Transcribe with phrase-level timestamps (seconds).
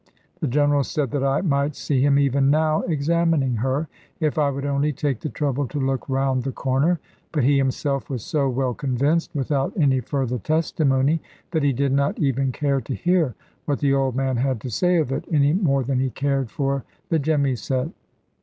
[0.39, 3.87] The General said that I might see him even now examining her,
[4.19, 6.99] if I would only take the trouble to look round the corner;
[7.31, 12.17] but he himself was so well convinced, without any further testimony, that he did not
[12.17, 13.35] even care to hear
[13.65, 16.83] what the old man had to say of it, any more than he cared for
[17.09, 17.91] the jemmyset.